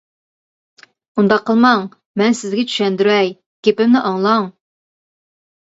-ئۇنداق 0.83 1.43
قىلماڭ، 1.49 1.83
مەن 2.21 2.37
سىزگە 2.39 2.63
چۈشەندۈرەي، 2.71 3.31
گېپىمنى 3.69 4.03
ئاڭلاڭ. 4.11 4.49